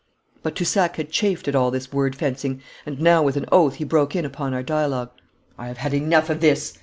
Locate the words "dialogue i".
4.63-5.67